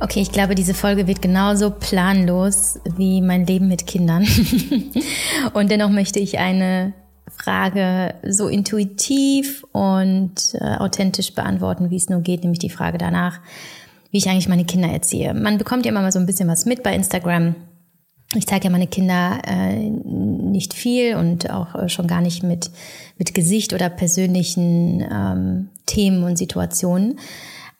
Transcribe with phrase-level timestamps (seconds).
[0.00, 4.26] Okay, ich glaube, diese Folge wird genauso planlos wie mein Leben mit Kindern.
[5.54, 6.92] und dennoch möchte ich eine
[7.26, 13.40] Frage so intuitiv und äh, authentisch beantworten, wie es nur geht, nämlich die Frage danach,
[14.12, 15.34] wie ich eigentlich meine Kinder erziehe.
[15.34, 17.56] Man bekommt ja immer mal so ein bisschen was mit bei Instagram.
[18.36, 22.70] Ich zeige ja meine Kinder äh, nicht viel und auch äh, schon gar nicht mit,
[23.16, 27.18] mit Gesicht oder persönlichen ähm, Themen und Situationen.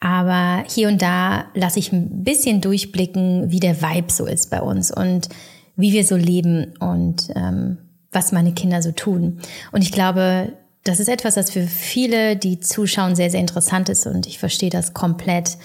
[0.01, 4.61] Aber hier und da lasse ich ein bisschen durchblicken, wie der Vibe so ist bei
[4.61, 5.29] uns und
[5.77, 7.79] wie wir so leben und ähm,
[8.13, 9.41] was meine Kinder so tun.
[9.73, 10.53] Und ich glaube,
[10.85, 14.71] das ist etwas, das für viele, die zuschauen, sehr, sehr interessant ist und ich verstehe
[14.71, 15.59] das komplett.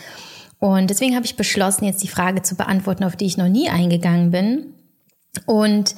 [0.60, 3.70] Und deswegen habe ich beschlossen, jetzt die Frage zu beantworten, auf die ich noch nie
[3.70, 4.74] eingegangen bin.
[5.46, 5.96] Und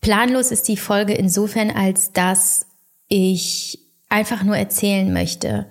[0.00, 2.66] planlos ist die Folge insofern, als dass
[3.08, 5.66] ich einfach nur erzählen möchte,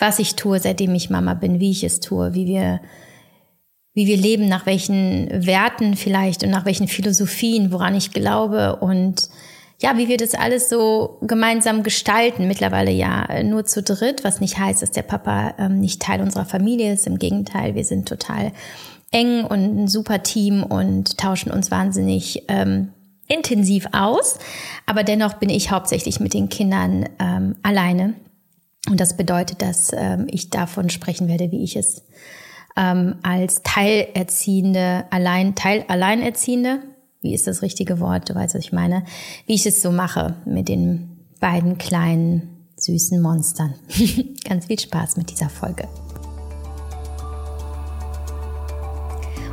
[0.00, 2.80] was ich tue, seitdem ich Mama bin, wie ich es tue, wie wir,
[3.94, 9.28] wie wir leben, nach welchen Werten vielleicht und nach welchen Philosophien, woran ich glaube und
[9.82, 12.46] ja, wie wir das alles so gemeinsam gestalten.
[12.46, 16.44] Mittlerweile ja nur zu dritt, was nicht heißt, dass der Papa ähm, nicht Teil unserer
[16.44, 17.06] Familie ist.
[17.06, 18.52] Im Gegenteil, wir sind total
[19.10, 22.92] eng und ein super Team und tauschen uns wahnsinnig ähm,
[23.26, 24.38] intensiv aus.
[24.84, 28.14] Aber dennoch bin ich hauptsächlich mit den Kindern ähm, alleine.
[28.88, 32.02] Und das bedeutet, dass ähm, ich davon sprechen werde, wie ich es
[32.76, 36.80] ähm, als Teilerziehende, allein, Teil, Alleinerziehende
[37.22, 39.04] wie ist das richtige Wort, du weißt, was ich meine,
[39.46, 43.74] wie ich es so mache mit den beiden kleinen, süßen Monstern.
[44.44, 45.86] Ganz viel Spaß mit dieser Folge.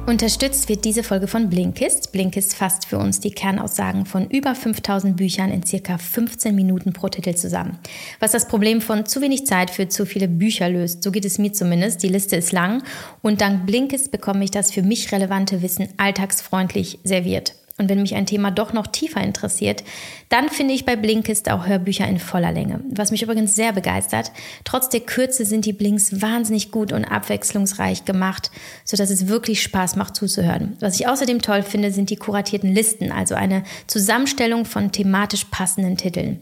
[0.08, 2.14] Unterstützt wird diese Folge von Blinkist.
[2.14, 7.10] Blinkist fasst für uns die Kernaussagen von über 5000 Büchern in circa 15 Minuten pro
[7.10, 7.78] Titel zusammen.
[8.22, 11.40] Was das Problem von zu wenig Zeit für zu viele Bücher löst, so geht es
[11.40, 12.04] mir zumindest.
[12.04, 12.84] Die Liste ist lang
[13.22, 17.54] und dank Blinkist bekomme ich das für mich relevante Wissen alltagsfreundlich serviert.
[17.80, 19.84] Und wenn mich ein Thema doch noch tiefer interessiert,
[20.30, 22.80] dann finde ich bei Blinkist auch Hörbücher in voller Länge.
[22.90, 24.32] Was mich übrigens sehr begeistert.
[24.64, 28.50] Trotz der Kürze sind die Blinks wahnsinnig gut und abwechslungsreich gemacht,
[28.84, 30.76] sodass es wirklich Spaß macht zuzuhören.
[30.80, 35.98] Was ich außerdem toll finde, sind die kuratierten Listen, also eine Zusammenstellung von thematisch passenden
[35.98, 36.40] Titeln.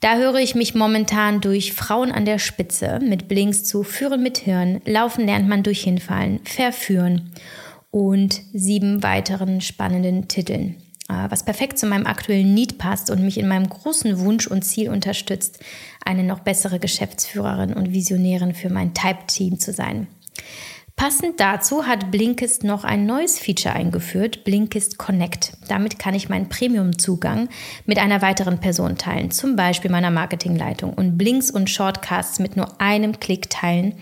[0.00, 4.36] Da höre ich mich momentan durch Frauen an der Spitze mit Blinks zu Führen mit
[4.36, 7.32] Hirn, Laufen lernt man durch Hinfallen, Verführen
[7.96, 10.76] und sieben weiteren spannenden Titeln,
[11.08, 14.66] äh, was perfekt zu meinem aktuellen Need passt und mich in meinem großen Wunsch und
[14.66, 15.60] Ziel unterstützt,
[16.04, 20.08] eine noch bessere Geschäftsführerin und Visionärin für mein Type-Team zu sein.
[20.94, 25.54] Passend dazu hat Blinkist noch ein neues Feature eingeführt, Blinkist Connect.
[25.66, 27.48] Damit kann ich meinen Premium-Zugang
[27.86, 32.78] mit einer weiteren Person teilen, zum Beispiel meiner Marketingleitung und Blinks und Shortcasts mit nur
[32.78, 33.94] einem Klick teilen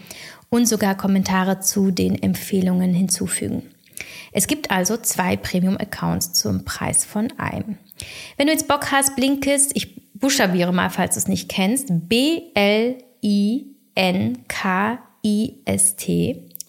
[0.51, 3.71] und sogar Kommentare zu den Empfehlungen hinzufügen.
[4.35, 7.79] Es gibt also zwei Premium-Accounts zum Preis von einem.
[8.37, 13.01] Wenn du jetzt Bock hast, Blinkist, ich buchstabiere mal, falls du es nicht kennst, B-L-I-N-K-I-S-T,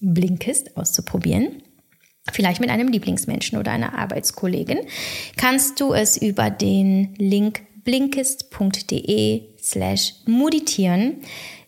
[0.02, 1.64] Blinkist auszuprobieren
[2.32, 4.80] vielleicht mit einem Lieblingsmenschen oder einer Arbeitskollegin,
[5.38, 11.22] kannst du es über den Link blinkist.de slash meditieren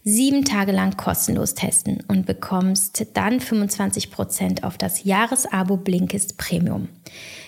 [0.03, 6.87] sieben Tage lang kostenlos testen und bekommst dann 25% auf das Jahresabo Blinkist Premium.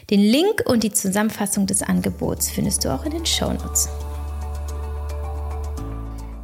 [0.10, 3.88] Den Link und die Zusammenfassung des Angebots findest du auch in den Show Notes.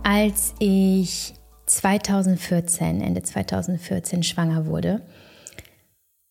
[0.03, 1.33] Als ich
[1.65, 5.01] 2014, Ende 2014 schwanger wurde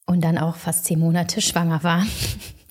[0.07, 2.07] und dann auch fast zehn Monate schwanger war,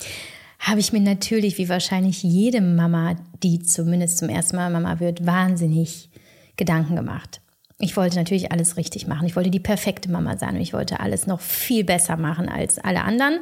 [0.63, 5.25] habe ich mir natürlich, wie wahrscheinlich jede Mama, die zumindest zum ersten Mal Mama wird,
[5.25, 6.09] wahnsinnig
[6.56, 7.41] Gedanken gemacht.
[7.79, 9.28] Ich wollte natürlich alles richtig machen.
[9.28, 12.79] Ich wollte die perfekte Mama sein und ich wollte alles noch viel besser machen als
[12.79, 13.40] alle anderen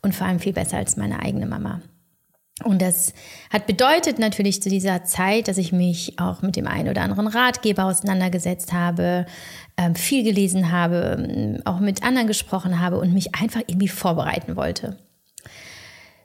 [0.00, 1.80] und vor allem viel besser als meine eigene Mama.
[2.62, 3.14] Und das
[3.50, 7.26] hat bedeutet natürlich zu dieser Zeit, dass ich mich auch mit dem einen oder anderen
[7.26, 9.26] Ratgeber auseinandergesetzt habe,
[9.76, 14.98] ähm, viel gelesen habe, auch mit anderen gesprochen habe und mich einfach irgendwie vorbereiten wollte.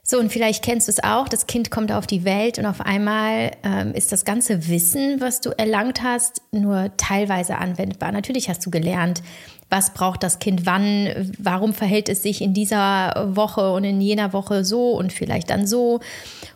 [0.08, 2.80] So, und vielleicht kennst du es auch, das Kind kommt auf die Welt und auf
[2.80, 8.12] einmal ähm, ist das ganze Wissen, was du erlangt hast, nur teilweise anwendbar.
[8.12, 9.20] Natürlich hast du gelernt,
[9.68, 14.32] was braucht das Kind wann, warum verhält es sich in dieser Woche und in jener
[14.32, 15.98] Woche so und vielleicht dann so.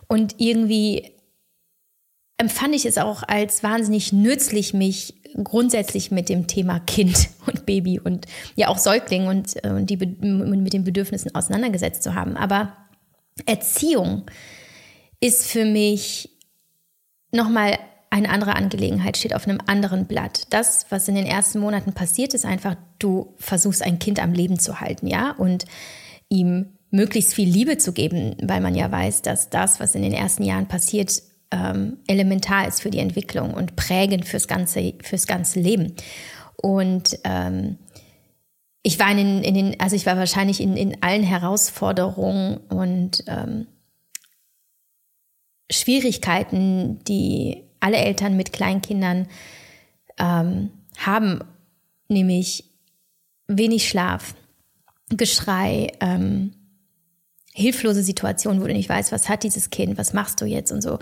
[0.06, 1.10] Und irgendwie
[2.38, 7.98] empfand ich es auch als wahnsinnig nützlich, mich grundsätzlich mit dem Thema Kind und Baby
[7.98, 12.36] und ja auch Säugling und, äh, und die, mit den Bedürfnissen auseinandergesetzt zu haben.
[12.36, 12.76] Aber
[13.46, 14.24] Erziehung
[15.20, 16.30] ist für mich
[17.32, 17.78] nochmal
[18.10, 20.46] eine andere Angelegenheit, steht auf einem anderen Blatt.
[20.50, 24.58] Das, was in den ersten Monaten passiert, ist einfach, du versuchst ein Kind am Leben
[24.58, 25.64] zu halten, ja, und
[26.28, 30.12] ihm möglichst viel Liebe zu geben, weil man ja weiß, dass das, was in den
[30.12, 31.22] ersten Jahren passiert,
[31.52, 35.94] ähm, elementar ist für die Entwicklung und prägend fürs ganze, fürs ganze Leben.
[36.56, 37.78] Und ähm,
[38.82, 43.66] ich war in, in den, also ich war wahrscheinlich in, in allen Herausforderungen und ähm,
[45.70, 49.28] Schwierigkeiten, die alle Eltern mit Kleinkindern
[50.18, 51.40] ähm, haben,
[52.08, 52.64] nämlich
[53.46, 54.34] wenig Schlaf,
[55.10, 56.52] Geschrei, ähm,
[57.52, 60.82] hilflose Situation, wo du nicht weißt, was hat dieses Kind, was machst du jetzt und
[60.82, 60.98] so.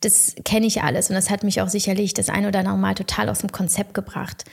[0.00, 2.94] Das kenne ich alles und das hat mich auch sicherlich das ein oder andere Mal
[2.94, 4.44] total aus dem Konzept gebracht.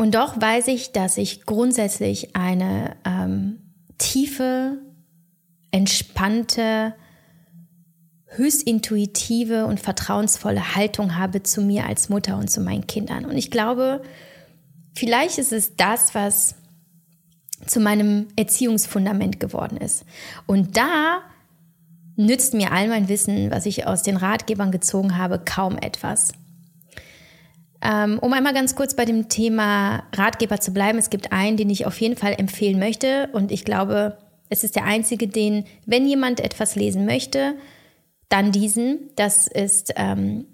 [0.00, 3.58] Und doch weiß ich, dass ich grundsätzlich eine ähm,
[3.98, 4.78] tiefe,
[5.72, 6.94] entspannte,
[8.24, 13.26] höchst intuitive und vertrauensvolle Haltung habe zu mir als Mutter und zu meinen Kindern.
[13.26, 14.00] Und ich glaube,
[14.94, 16.54] vielleicht ist es das, was
[17.66, 20.06] zu meinem Erziehungsfundament geworden ist.
[20.46, 21.20] Und da
[22.16, 26.32] nützt mir all mein Wissen, was ich aus den Ratgebern gezogen habe, kaum etwas.
[27.82, 31.70] Ähm, um einmal ganz kurz bei dem Thema Ratgeber zu bleiben, es gibt einen, den
[31.70, 34.18] ich auf jeden Fall empfehlen möchte und ich glaube,
[34.50, 37.54] es ist der einzige, den, wenn jemand etwas lesen möchte,
[38.28, 39.10] dann diesen.
[39.16, 40.46] Das ist ähm,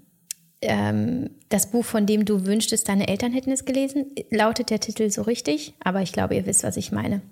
[0.60, 4.14] ähm, das Buch, von dem du wünschtest, deine Eltern hätten es gelesen.
[4.30, 5.74] Lautet der Titel so richtig?
[5.82, 7.22] Aber ich glaube, ihr wisst, was ich meine.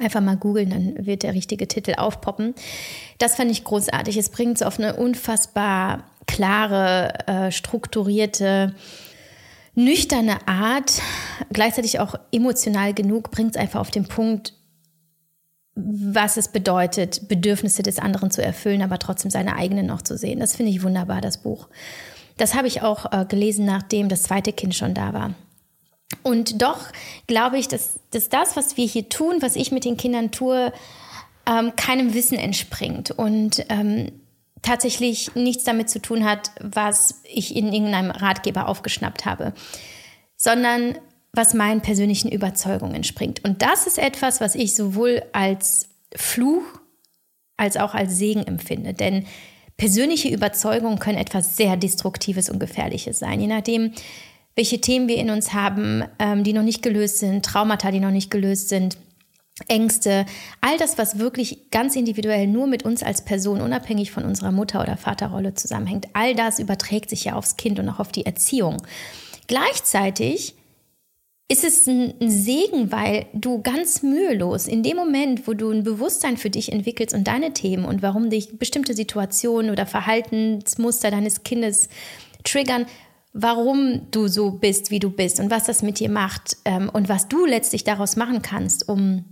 [0.00, 2.54] Einfach mal googeln, dann wird der richtige Titel aufpoppen.
[3.18, 4.16] Das fand ich großartig.
[4.16, 8.74] Es bringt es auf eine unfassbar klare, äh, strukturierte,
[9.74, 11.00] nüchterne Art,
[11.52, 14.54] gleichzeitig auch emotional genug, bringt es einfach auf den Punkt,
[15.74, 20.40] was es bedeutet, Bedürfnisse des anderen zu erfüllen, aber trotzdem seine eigenen noch zu sehen.
[20.40, 21.68] Das finde ich wunderbar, das Buch.
[22.36, 25.34] Das habe ich auch äh, gelesen, nachdem das zweite Kind schon da war.
[26.22, 26.78] Und doch
[27.26, 30.72] glaube ich, dass, dass das, was wir hier tun, was ich mit den Kindern tue,
[31.46, 34.12] ähm, keinem Wissen entspringt und ähm,
[34.62, 39.52] tatsächlich nichts damit zu tun hat, was ich in irgendeinem Ratgeber aufgeschnappt habe,
[40.36, 40.96] sondern
[41.32, 43.44] was meinen persönlichen Überzeugungen entspringt.
[43.44, 46.62] Und das ist etwas, was ich sowohl als Fluch
[47.56, 48.92] als auch als Segen empfinde.
[48.92, 49.24] Denn
[49.76, 53.92] persönliche Überzeugungen können etwas sehr Destruktives und Gefährliches sein, je nachdem,
[54.54, 58.10] welche Themen wir in uns haben, ähm, die noch nicht gelöst sind, Traumata, die noch
[58.10, 58.98] nicht gelöst sind,
[59.68, 60.26] Ängste,
[60.60, 64.82] all das, was wirklich ganz individuell nur mit uns als Person, unabhängig von unserer Mutter-
[64.82, 68.82] oder Vaterrolle zusammenhängt, all das überträgt sich ja aufs Kind und auch auf die Erziehung.
[69.46, 70.54] Gleichzeitig
[71.48, 76.38] ist es ein Segen, weil du ganz mühelos in dem Moment, wo du ein Bewusstsein
[76.38, 81.90] für dich entwickelst und deine Themen und warum dich bestimmte Situationen oder Verhaltensmuster deines Kindes
[82.42, 82.86] triggern,
[83.34, 87.08] warum du so bist, wie du bist und was das mit dir macht ähm, und
[87.08, 89.24] was du letztlich daraus machen kannst, um,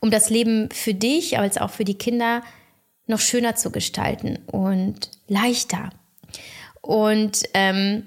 [0.00, 2.42] um das Leben für dich, als auch für die Kinder
[3.06, 5.90] noch schöner zu gestalten und leichter.
[6.80, 8.06] Und ähm,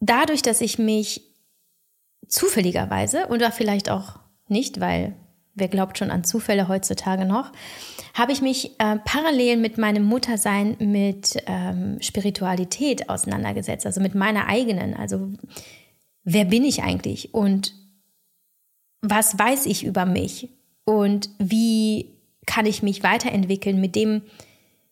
[0.00, 1.22] dadurch, dass ich mich
[2.28, 4.18] zufälligerweise oder vielleicht auch
[4.48, 5.14] nicht, weil
[5.54, 7.52] wer glaubt schon an Zufälle heutzutage noch,
[8.14, 14.46] habe ich mich äh, parallel mit meinem Muttersein mit ähm, Spiritualität auseinandergesetzt, also mit meiner
[14.46, 14.94] eigenen.
[14.94, 15.28] Also
[16.24, 17.74] wer bin ich eigentlich und
[19.02, 20.48] was weiß ich über mich
[20.84, 22.10] und wie
[22.46, 24.22] kann ich mich weiterentwickeln mit dem,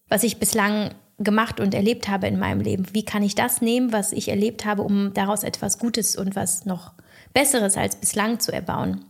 [0.09, 2.87] was ich bislang gemacht und erlebt habe in meinem Leben?
[2.93, 6.65] Wie kann ich das nehmen, was ich erlebt habe, um daraus etwas Gutes und was
[6.65, 6.93] noch
[7.33, 9.05] Besseres als bislang zu erbauen.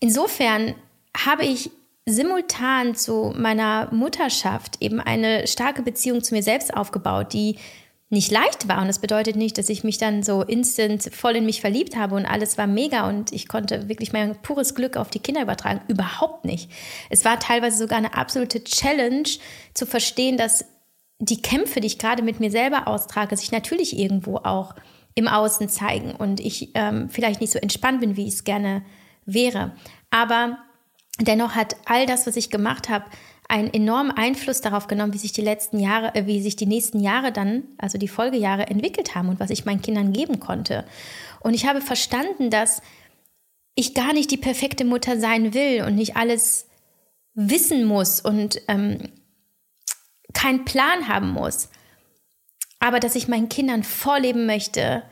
[0.00, 0.74] Insofern
[1.16, 1.70] habe ich
[2.06, 7.56] simultan zu meiner Mutterschaft eben eine starke Beziehung zu mir selbst aufgebaut, die
[8.10, 8.80] nicht leicht war.
[8.80, 12.16] Und das bedeutet nicht, dass ich mich dann so instant voll in mich verliebt habe
[12.16, 15.80] und alles war mega und ich konnte wirklich mein pures Glück auf die Kinder übertragen.
[15.86, 16.70] Überhaupt nicht.
[17.08, 19.28] Es war teilweise sogar eine absolute Challenge
[19.74, 20.64] zu verstehen, dass
[21.20, 24.74] die Kämpfe, die ich gerade mit mir selber austrage, sich natürlich irgendwo auch
[25.14, 28.82] im Außen zeigen und ich ähm, vielleicht nicht so entspannt bin, wie ich es gerne
[29.24, 29.72] wäre.
[30.10, 30.58] Aber
[31.20, 33.04] dennoch hat all das, was ich gemacht habe,
[33.50, 37.00] einen enormen Einfluss darauf genommen, wie sich die letzten Jahre, äh, wie sich die nächsten
[37.00, 40.84] Jahre dann, also die Folgejahre entwickelt haben und was ich meinen Kindern geben konnte.
[41.40, 42.80] Und ich habe verstanden, dass
[43.74, 46.68] ich gar nicht die perfekte Mutter sein will und nicht alles
[47.34, 49.08] wissen muss und ähm,
[50.32, 51.70] keinen Plan haben muss,
[52.78, 55.02] aber dass ich meinen Kindern vorleben möchte,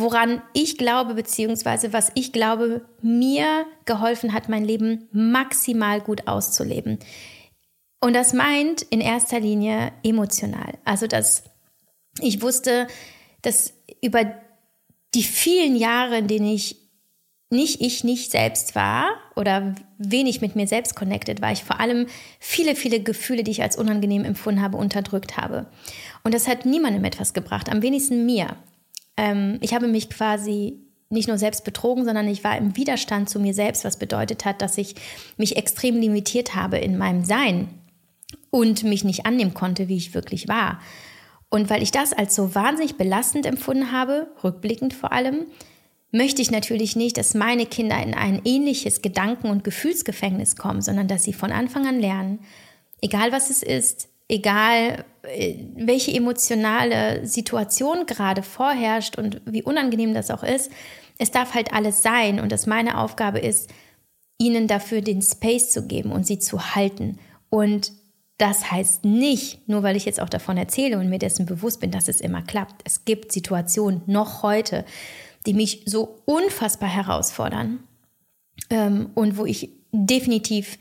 [0.00, 6.98] woran ich glaube, beziehungsweise was ich glaube, mir geholfen hat, mein Leben maximal gut auszuleben.
[8.00, 10.78] Und das meint in erster Linie emotional.
[10.84, 11.44] Also, dass
[12.20, 12.88] ich wusste,
[13.42, 14.34] dass über
[15.14, 16.76] die vielen Jahre, in denen ich
[17.50, 22.06] nicht ich nicht selbst war oder wenig mit mir selbst connected war, ich vor allem
[22.38, 25.66] viele, viele Gefühle, die ich als unangenehm empfunden habe, unterdrückt habe.
[26.22, 28.56] Und das hat niemandem etwas gebracht, am wenigsten mir.
[29.20, 33.38] Ähm, ich habe mich quasi nicht nur selbst betrogen, sondern ich war im Widerstand zu
[33.38, 34.94] mir selbst, was bedeutet hat, dass ich
[35.36, 37.68] mich extrem limitiert habe in meinem Sein
[38.48, 40.80] und mich nicht annehmen konnte, wie ich wirklich war.
[41.50, 45.46] Und weil ich das als so wahnsinnig belastend empfunden habe, rückblickend vor allem,
[46.12, 51.08] möchte ich natürlich nicht, dass meine Kinder in ein ähnliches Gedanken- und Gefühlsgefängnis kommen, sondern
[51.08, 52.38] dass sie von Anfang an lernen,
[53.02, 60.30] egal was es ist, egal äh, welche emotionale Situation gerade vorherrscht und wie unangenehm das
[60.30, 60.70] auch ist,
[61.18, 63.70] es darf halt alles sein und dass meine Aufgabe ist,
[64.38, 67.18] ihnen dafür den Space zu geben und sie zu halten.
[67.50, 67.92] Und
[68.38, 71.90] das heißt nicht, nur weil ich jetzt auch davon erzähle und mir dessen bewusst bin,
[71.90, 72.80] dass es immer klappt.
[72.84, 74.86] Es gibt Situationen noch heute,
[75.46, 77.80] die mich so unfassbar herausfordern
[78.70, 80.78] ähm, und wo ich definitiv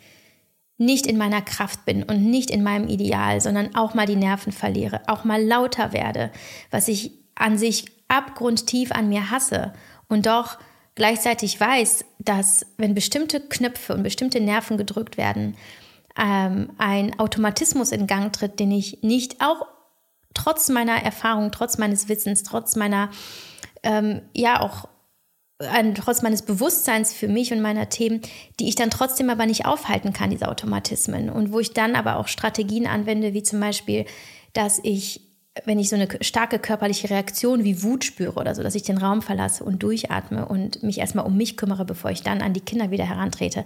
[0.79, 4.51] nicht in meiner Kraft bin und nicht in meinem Ideal, sondern auch mal die Nerven
[4.51, 6.31] verliere, auch mal lauter werde,
[6.71, 9.73] was ich an sich abgrundtief an mir hasse
[10.07, 10.57] und doch
[10.95, 15.55] gleichzeitig weiß, dass wenn bestimmte Knöpfe und bestimmte Nerven gedrückt werden,
[16.17, 19.67] ähm, ein Automatismus in Gang tritt, den ich nicht auch
[20.33, 23.09] trotz meiner Erfahrung, trotz meines Wissens, trotz meiner
[23.83, 24.87] ähm, ja auch
[25.59, 28.21] ein, trotz meines Bewusstseins für mich und meiner Themen,
[28.59, 31.29] die ich dann trotzdem aber nicht aufhalten kann, diese Automatismen.
[31.29, 34.05] Und wo ich dann aber auch Strategien anwende, wie zum Beispiel,
[34.53, 35.21] dass ich,
[35.65, 38.97] wenn ich so eine starke körperliche Reaktion wie Wut spüre oder so, dass ich den
[38.97, 42.61] Raum verlasse und durchatme und mich erstmal um mich kümmere, bevor ich dann an die
[42.61, 43.65] Kinder wieder herantrete.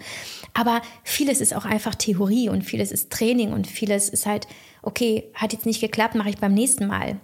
[0.55, 4.47] Aber vieles ist auch einfach Theorie und vieles ist Training und vieles ist halt,
[4.81, 7.17] okay, hat jetzt nicht geklappt, mache ich beim nächsten Mal.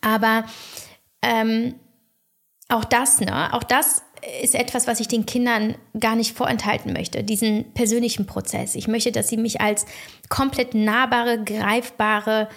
[0.00, 0.44] Aber
[1.22, 1.76] ähm,
[2.72, 3.52] auch das, ne?
[3.52, 4.02] Auch das
[4.42, 8.74] ist etwas, was ich den Kindern gar nicht vorenthalten möchte, diesen persönlichen Prozess.
[8.74, 9.84] Ich möchte, dass sie mich als
[10.28, 12.48] komplett nahbare, greifbare,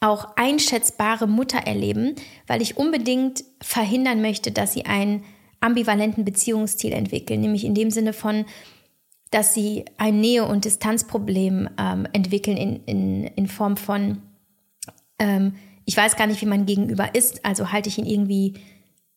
[0.00, 2.14] auch einschätzbare Mutter erleben,
[2.46, 5.24] weil ich unbedingt verhindern möchte, dass sie einen
[5.60, 8.46] ambivalenten Beziehungsstil entwickeln, nämlich in dem Sinne von,
[9.30, 14.22] dass sie ein Nähe- und Distanzproblem ähm, entwickeln in, in, in Form von,
[15.18, 18.54] ähm, ich weiß gar nicht, wie mein Gegenüber ist, also halte ich ihn irgendwie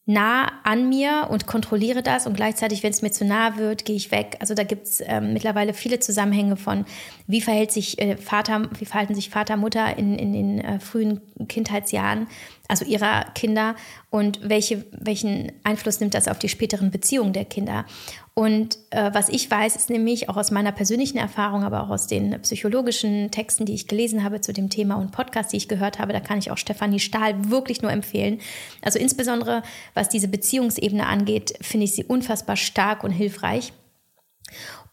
[0.06, 3.96] nah an mir und kontrolliere das und gleichzeitig, wenn es mir zu nah wird, gehe
[3.96, 4.36] ich weg.
[4.42, 6.86] Also da gibt es ähm, mittlerweile viele Zusammenhänge von,
[7.26, 11.22] wie verhält sich äh, Vater, wie verhalten sich Vater, Mutter in, in den äh, frühen
[11.48, 12.28] Kindheitsjahren,
[12.68, 13.76] also ihrer Kinder
[14.10, 17.86] und welche, welchen Einfluss nimmt das auf die späteren Beziehungen der Kinder.
[18.36, 22.08] Und äh, was ich weiß, ist nämlich auch aus meiner persönlichen Erfahrung, aber auch aus
[22.08, 26.00] den psychologischen Texten, die ich gelesen habe zu dem Thema und Podcasts, die ich gehört
[26.00, 28.40] habe, da kann ich auch Stefanie Stahl wirklich nur empfehlen.
[28.82, 29.62] Also insbesondere
[29.94, 33.72] was diese Beziehungsebene angeht, finde ich sie unfassbar stark und hilfreich.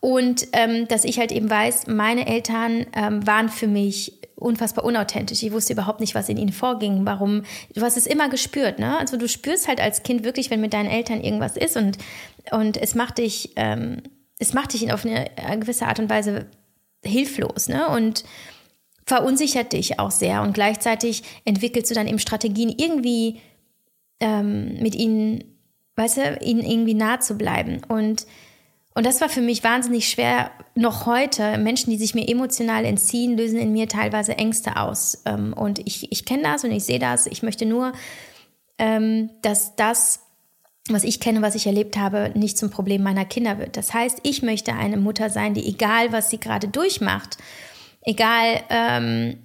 [0.00, 5.42] Und ähm, dass ich halt eben weiß, meine Eltern ähm, waren für mich unfassbar unauthentisch.
[5.42, 7.42] Ich wusste überhaupt nicht, was in ihnen vorging, warum.
[7.74, 8.98] Du hast es immer gespürt, ne?
[8.98, 11.98] Also du spürst halt als Kind wirklich, wenn mit deinen Eltern irgendwas ist und,
[12.50, 14.02] und es macht dich, ähm,
[14.38, 16.46] es macht dich auf eine gewisse Art und Weise
[17.04, 17.88] hilflos, ne?
[17.88, 18.24] Und
[19.06, 23.40] verunsichert dich auch sehr und gleichzeitig entwickelst du dann eben Strategien, irgendwie
[24.20, 25.42] ähm, mit ihnen,
[25.96, 27.80] weißt du, ihnen irgendwie nah zu bleiben.
[27.88, 28.26] Und
[28.94, 30.50] und das war für mich wahnsinnig schwer.
[30.74, 35.22] Noch heute, Menschen, die sich mir emotional entziehen, lösen in mir teilweise Ängste aus.
[35.26, 37.26] Ähm, und ich, ich kenne das und ich sehe das.
[37.26, 37.92] Ich möchte nur,
[38.78, 40.20] ähm, dass das,
[40.88, 43.76] was ich kenne, was ich erlebt habe, nicht zum Problem meiner Kinder wird.
[43.76, 47.36] Das heißt, ich möchte eine Mutter sein, die egal, was sie gerade durchmacht,
[48.02, 49.38] egal, ähm,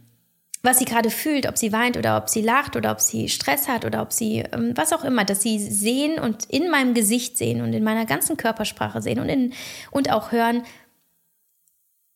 [0.65, 3.67] was sie gerade fühlt, ob sie weint oder ob sie lacht oder ob sie Stress
[3.67, 7.37] hat oder ob sie ähm, was auch immer, dass sie sehen und in meinem Gesicht
[7.37, 9.53] sehen und in meiner ganzen Körpersprache sehen und, in,
[9.91, 10.63] und auch hören,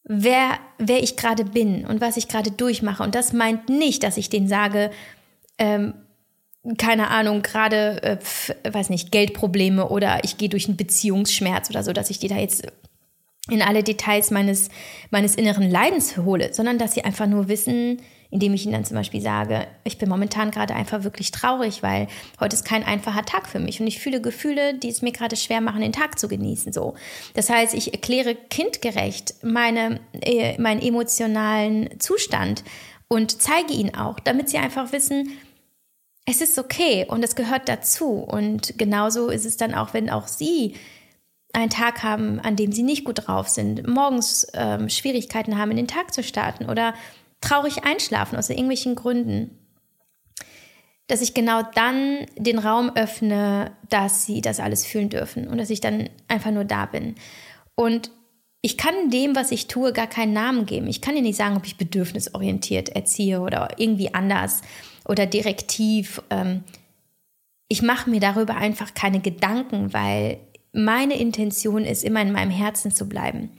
[0.04, 3.04] wer, wer ich gerade bin und was ich gerade durchmache.
[3.04, 4.92] Und das meint nicht, dass ich denen sage,
[5.58, 5.94] ähm,
[6.78, 8.18] keine Ahnung, gerade, äh,
[8.74, 12.38] weiß nicht, Geldprobleme oder ich gehe durch einen Beziehungsschmerz oder so, dass ich die da
[12.38, 12.68] jetzt
[13.50, 14.70] in alle Details meines,
[15.10, 18.96] meines inneren Leidens hole, sondern dass sie einfach nur wissen, indem ich ihnen dann zum
[18.96, 22.08] Beispiel sage, ich bin momentan gerade einfach wirklich traurig, weil
[22.40, 25.36] heute ist kein einfacher Tag für mich und ich fühle Gefühle, die es mir gerade
[25.36, 26.72] schwer machen, den Tag zu genießen.
[26.72, 26.94] So,
[27.34, 32.64] das heißt, ich erkläre kindgerecht meine, äh, meinen emotionalen Zustand
[33.08, 35.32] und zeige ihnen auch, damit sie einfach wissen,
[36.26, 38.20] es ist okay und es gehört dazu.
[38.20, 40.76] Und genauso ist es dann auch, wenn auch sie
[41.54, 45.78] einen Tag haben, an dem sie nicht gut drauf sind, morgens ähm, Schwierigkeiten haben, in
[45.78, 46.94] den Tag zu starten oder
[47.42, 49.58] traurig einschlafen aus irgendwelchen Gründen,
[51.08, 55.70] dass ich genau dann den Raum öffne, dass sie das alles fühlen dürfen und dass
[55.70, 57.16] ich dann einfach nur da bin.
[57.76, 58.12] Und
[58.62, 60.88] ich kann dem, was ich tue, gar keinen Namen geben.
[60.88, 64.62] Ich kann dir nicht sagen, ob ich bedürfnisorientiert erziehe oder irgendwie anders
[65.06, 66.22] oder direktiv.
[66.30, 66.64] Ähm,
[67.70, 70.40] ich mache mir darüber einfach keine Gedanken, weil
[70.74, 73.50] meine Intention ist, immer in meinem Herzen zu bleiben.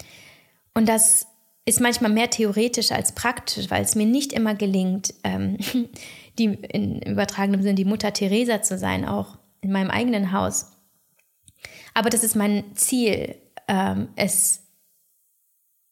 [0.74, 1.26] Und das
[1.64, 5.58] ist manchmal mehr theoretisch als praktisch, weil es mir nicht immer gelingt, ähm,
[6.38, 10.72] die in übertragenem Sinne die Mutter Teresa zu sein, auch in meinem eigenen Haus.
[11.94, 13.36] Aber das ist mein Ziel,
[13.68, 14.62] ähm, es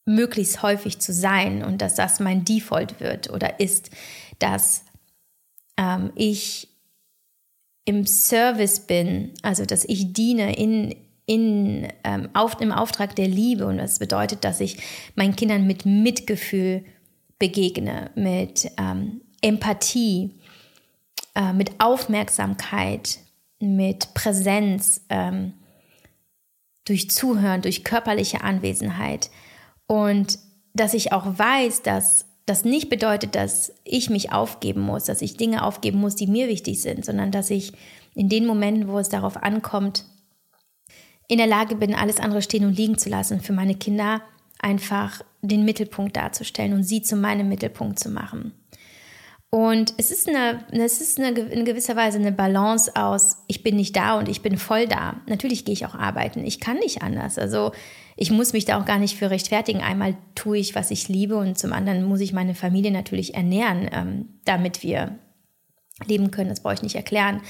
[0.06, 3.90] möglichst häufig zu sein und dass das mein Default wird oder ist,
[4.38, 4.84] dass
[5.76, 6.68] ähm, ich
[7.84, 10.94] im Service bin, also dass ich diene in,
[11.28, 13.66] in, ähm, auf, im Auftrag der Liebe.
[13.66, 14.78] Und das bedeutet, dass ich
[15.14, 16.84] meinen Kindern mit Mitgefühl
[17.38, 20.30] begegne, mit ähm, Empathie,
[21.34, 23.18] äh, mit Aufmerksamkeit,
[23.60, 25.52] mit Präsenz, ähm,
[26.86, 29.30] durch Zuhören, durch körperliche Anwesenheit.
[29.86, 30.38] Und
[30.72, 35.36] dass ich auch weiß, dass das nicht bedeutet, dass ich mich aufgeben muss, dass ich
[35.36, 37.74] Dinge aufgeben muss, die mir wichtig sind, sondern dass ich
[38.14, 40.06] in den Momenten, wo es darauf ankommt,
[41.28, 44.22] in der Lage bin, alles andere stehen und liegen zu lassen, für meine Kinder
[44.58, 48.52] einfach den Mittelpunkt darzustellen und sie zu meinem Mittelpunkt zu machen.
[49.50, 53.76] Und es ist, eine, es ist eine, in gewisser Weise eine Balance aus, ich bin
[53.76, 55.22] nicht da und ich bin voll da.
[55.26, 56.44] Natürlich gehe ich auch arbeiten.
[56.44, 57.38] Ich kann nicht anders.
[57.38, 57.72] Also
[58.16, 59.80] ich muss mich da auch gar nicht für rechtfertigen.
[59.80, 63.88] Einmal tue ich, was ich liebe und zum anderen muss ich meine Familie natürlich ernähren,
[63.90, 65.18] ähm, damit wir
[66.06, 66.50] leben können.
[66.50, 67.40] Das brauche ich nicht erklären.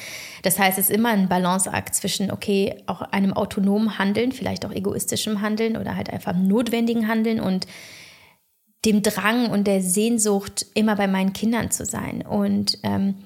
[0.43, 4.73] Das heißt, es ist immer ein Balanceakt zwischen, okay, auch einem autonomen Handeln, vielleicht auch
[4.73, 7.67] egoistischem Handeln oder halt einfach notwendigen Handeln und
[8.85, 12.23] dem Drang und der Sehnsucht, immer bei meinen Kindern zu sein.
[12.23, 13.17] Und ähm,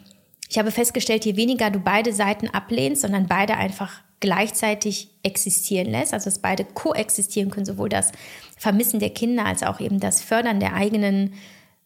[0.48, 6.14] ich habe festgestellt, je weniger du beide Seiten ablehnst, sondern beide einfach gleichzeitig existieren lässt,
[6.14, 8.12] also dass beide koexistieren können, sowohl das
[8.56, 11.34] Vermissen der Kinder als auch eben das Fördern der eigenen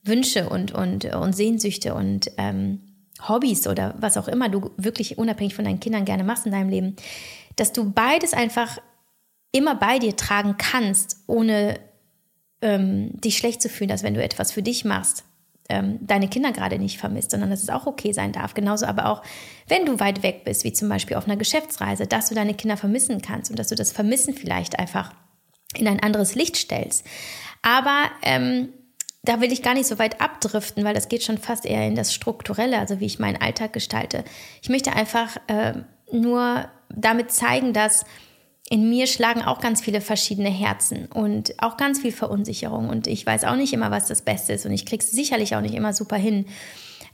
[0.05, 2.81] Wünsche und, und, und Sehnsüchte und ähm,
[3.29, 6.69] Hobbys oder was auch immer du wirklich unabhängig von deinen Kindern gerne machst in deinem
[6.69, 6.97] Leben,
[7.57, 8.79] dass du beides einfach
[9.53, 11.79] immer bei dir tragen kannst, ohne
[12.61, 15.25] ähm, dich schlecht zu fühlen, dass wenn du etwas für dich machst,
[15.69, 18.55] ähm, deine Kinder gerade nicht vermisst, sondern dass es auch okay sein darf.
[18.55, 19.23] Genauso aber auch,
[19.67, 22.77] wenn du weit weg bist, wie zum Beispiel auf einer Geschäftsreise, dass du deine Kinder
[22.77, 25.13] vermissen kannst und dass du das Vermissen vielleicht einfach
[25.75, 27.05] in ein anderes Licht stellst.
[27.63, 28.69] Aber ähm,
[29.27, 31.95] da will ich gar nicht so weit abdriften, weil das geht schon fast eher in
[31.95, 34.25] das Strukturelle, also wie ich meinen Alltag gestalte.
[34.63, 35.75] Ich möchte einfach äh,
[36.11, 38.05] nur damit zeigen, dass
[38.69, 42.89] in mir schlagen auch ganz viele verschiedene Herzen und auch ganz viel Verunsicherung.
[42.89, 44.67] Und ich weiß auch nicht immer, was das Beste ist.
[44.67, 46.47] Und ich kriege es sicherlich auch nicht immer super hin.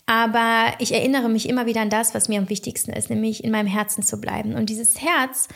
[0.06, 3.50] Aber ich erinnere mich immer wieder an das, was mir am wichtigsten ist, nämlich in
[3.50, 4.54] meinem Herzen zu bleiben.
[4.54, 5.48] Und dieses Herz,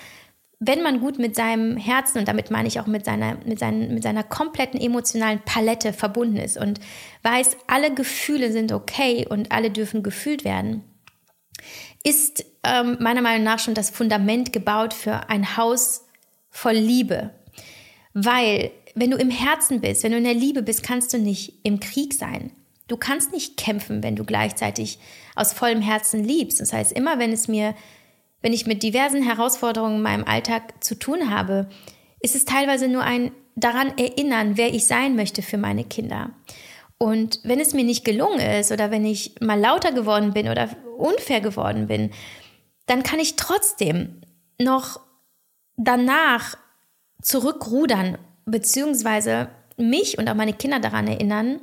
[0.59, 3.93] wenn man gut mit seinem Herzen, und damit meine ich auch mit seiner, mit, seinen,
[3.93, 6.81] mit seiner kompletten emotionalen Palette verbunden ist und
[7.23, 10.83] weiß, alle Gefühle sind okay und alle dürfen gefühlt werden,
[12.05, 16.07] ist ähm, meiner Meinung nach schon das Fundament gebaut für ein Haus
[16.49, 17.31] voll Liebe.
[18.15, 21.61] Weil, wenn du im Herzen bist, wenn du in der Liebe bist, kannst du nicht
[21.65, 22.51] im Krieg sein.
[22.89, 24.99] Du kannst nicht kämpfen, wenn du gleichzeitig
[25.35, 26.61] aus vollem Herzen liebst.
[26.61, 27.75] Das heißt, immer wenn es mir,
[28.43, 31.69] wenn ich mit diversen Herausforderungen in meinem Alltag zu tun habe,
[32.21, 36.31] ist es teilweise nur ein daran erinnern, wer ich sein möchte für meine Kinder.
[36.99, 40.69] Und wenn es mir nicht gelungen ist oder wenn ich mal lauter geworden bin oder
[40.99, 42.11] unfair geworden bin,
[42.87, 44.21] dann kann ich trotzdem
[44.61, 45.01] noch
[45.77, 46.57] danach
[47.21, 51.61] zurückrudern, beziehungsweise mich und auch meine Kinder daran erinnern,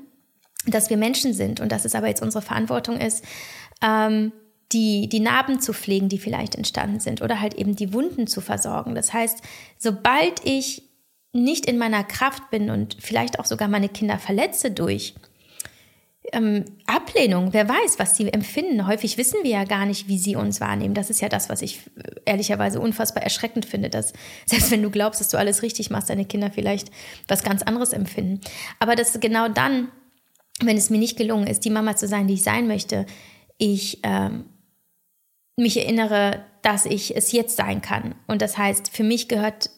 [0.68, 3.24] dass wir Menschen sind und dass es aber jetzt unsere Verantwortung ist,
[3.82, 4.32] ähm,
[4.72, 8.42] die, die Narben zu pflegen, die vielleicht entstanden sind oder halt eben die Wunden zu
[8.42, 8.96] versorgen.
[8.96, 9.42] Das heißt,
[9.78, 10.84] sobald ich
[11.34, 15.16] nicht in meiner Kraft bin und vielleicht auch sogar meine Kinder verletze durch
[16.32, 18.88] ähm, Ablehnung, wer weiß, was sie empfinden.
[18.88, 20.94] Häufig wissen wir ja gar nicht, wie sie uns wahrnehmen.
[20.94, 21.82] Das ist ja das, was ich
[22.26, 24.14] ehrlicherweise unfassbar erschreckend finde, dass
[24.46, 26.92] selbst wenn du glaubst, dass du alles richtig machst, deine Kinder vielleicht
[27.28, 28.40] was ganz anderes empfinden.
[28.80, 29.90] Aber dass genau dann,
[30.62, 33.06] wenn es mir nicht gelungen ist, die Mama zu sein, die ich sein möchte,
[33.58, 34.46] ich ähm,
[35.56, 38.16] mich erinnere, dass ich es jetzt sein kann.
[38.28, 39.70] Und das heißt, für mich gehört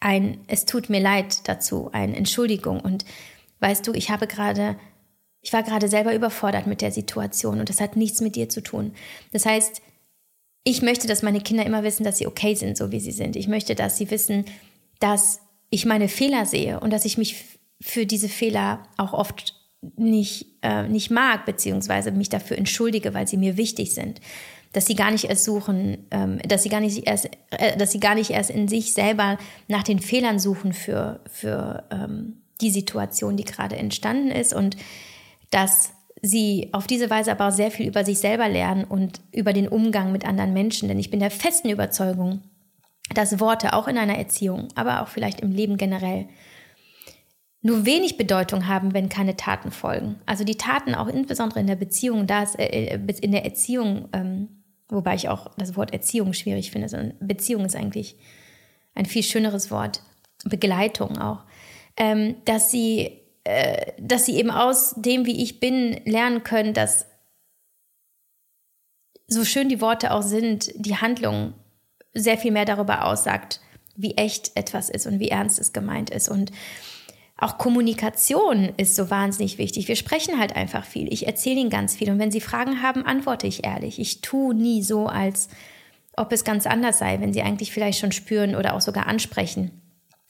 [0.00, 2.80] ein Es tut mir leid dazu, eine Entschuldigung.
[2.80, 3.04] Und
[3.60, 4.76] weißt du, ich habe gerade
[5.44, 8.62] ich war gerade selber überfordert mit der Situation und das hat nichts mit dir zu
[8.62, 8.92] tun.
[9.32, 9.82] Das heißt,
[10.64, 13.36] ich möchte, dass meine Kinder immer wissen, dass sie okay sind, so wie sie sind.
[13.36, 14.46] Ich möchte, dass sie wissen,
[15.00, 17.44] dass ich meine Fehler sehe und dass ich mich
[17.80, 19.54] für diese Fehler auch oft
[19.96, 24.22] nicht, äh, nicht mag, beziehungsweise mich dafür entschuldige, weil sie mir wichtig sind.
[24.74, 28.00] Dass sie gar nicht erst suchen, ähm, dass sie gar nicht erst, äh, dass sie
[28.00, 33.38] gar nicht erst in sich selber nach den Fehlern suchen für, für ähm, die Situation,
[33.38, 34.76] die gerade entstanden ist und
[35.50, 39.52] dass sie auf diese Weise aber auch sehr viel über sich selber lernen und über
[39.52, 40.88] den Umgang mit anderen Menschen.
[40.88, 42.42] Denn ich bin der festen Überzeugung,
[43.14, 46.28] dass Worte auch in einer Erziehung, aber auch vielleicht im Leben generell
[47.60, 50.16] nur wenig Bedeutung haben, wenn keine Taten folgen.
[50.26, 54.48] Also die Taten auch insbesondere in der Beziehung, da ist, äh, in der Erziehung, ähm,
[54.88, 58.16] wobei ich auch das Wort Erziehung schwierig finde, sondern Beziehung ist eigentlich
[58.94, 60.02] ein viel schöneres Wort,
[60.44, 61.44] Begleitung auch,
[61.96, 67.06] ähm, dass sie, äh, dass sie eben aus dem, wie ich bin, lernen können, dass
[69.26, 71.54] so schön die Worte auch sind, die Handlung
[72.12, 73.60] sehr viel mehr darüber aussagt,
[73.96, 76.28] wie echt etwas ist und wie ernst es gemeint ist.
[76.28, 76.52] Und
[77.36, 79.88] auch Kommunikation ist so wahnsinnig wichtig.
[79.88, 81.12] Wir sprechen halt einfach viel.
[81.12, 82.10] Ich erzähle Ihnen ganz viel.
[82.10, 83.98] Und wenn Sie Fragen haben, antworte ich ehrlich.
[83.98, 85.48] Ich tue nie so, als
[86.16, 89.72] ob es ganz anders sei, wenn Sie eigentlich vielleicht schon spüren oder auch sogar ansprechen,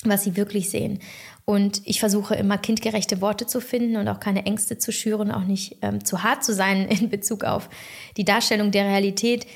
[0.05, 0.99] was Sie wirklich sehen.
[1.45, 5.45] Und ich versuche immer kindgerechte Worte zu finden und auch keine Ängste zu schüren, auch
[5.45, 7.69] nicht ähm, zu hart zu sein in Bezug auf
[8.17, 9.47] die Darstellung der Realität.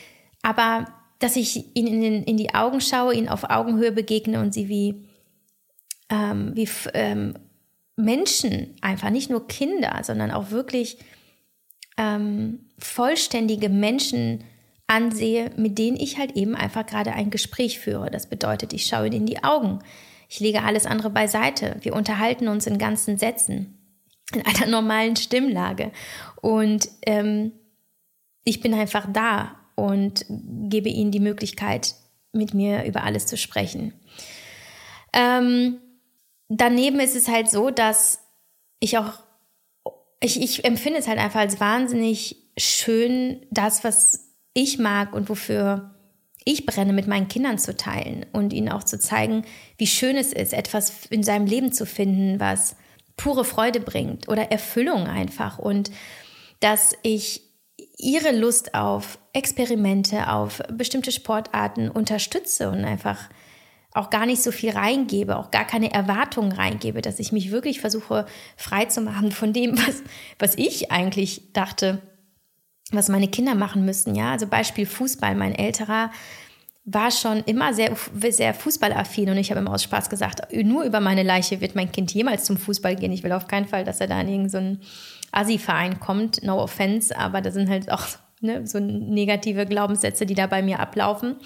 [0.42, 0.84] Aber
[1.18, 5.07] dass ich ihnen in, in die Augen schaue, ihnen auf Augenhöhe begegne und sie wie
[6.10, 7.34] ähm, wie ähm,
[7.96, 10.98] Menschen einfach, nicht nur Kinder, sondern auch wirklich
[11.96, 14.44] ähm, vollständige Menschen
[14.86, 18.10] ansehe, mit denen ich halt eben einfach gerade ein Gespräch führe.
[18.10, 19.80] Das bedeutet, ich schaue ihnen in die Augen.
[20.28, 21.76] Ich lege alles andere beiseite.
[21.80, 23.78] Wir unterhalten uns in ganzen Sätzen,
[24.32, 25.90] in einer normalen Stimmlage.
[26.40, 27.52] Und ähm,
[28.44, 31.94] ich bin einfach da und gebe ihnen die Möglichkeit,
[32.32, 33.92] mit mir über alles zu sprechen.
[35.12, 35.78] Ähm,
[36.48, 38.20] daneben ist es halt so, dass
[38.80, 39.12] ich auch,
[40.20, 45.94] ich, ich empfinde es halt einfach als wahnsinnig schön, das, was ich mag und wofür
[46.44, 49.44] ich brenne, mit meinen Kindern zu teilen und ihnen auch zu zeigen,
[49.76, 52.74] wie schön es ist, etwas in seinem Leben zu finden, was
[53.16, 55.58] pure Freude bringt oder Erfüllung einfach.
[55.58, 55.90] Und
[56.60, 57.42] dass ich
[57.98, 63.28] ihre Lust auf Experimente, auf bestimmte Sportarten unterstütze und einfach
[63.94, 67.80] auch gar nicht so viel reingebe, auch gar keine Erwartungen reingebe, dass ich mich wirklich
[67.80, 70.02] versuche frei zu machen von dem, was,
[70.38, 72.02] was ich eigentlich dachte,
[72.90, 74.14] was meine Kinder machen müssten.
[74.14, 75.34] Ja, also Beispiel Fußball.
[75.34, 76.10] Mein älterer
[76.90, 77.94] war schon immer sehr,
[78.30, 81.92] sehr fußballaffin und ich habe immer aus Spaß gesagt, nur über meine Leiche wird mein
[81.92, 83.12] Kind jemals zum Fußball gehen.
[83.12, 84.80] Ich will auf keinen Fall, dass er da in irgendeinen
[85.32, 86.42] Assi-Verein kommt.
[86.42, 88.06] No offense, aber da sind halt auch
[88.40, 91.36] ne, so negative Glaubenssätze, die da bei mir ablaufen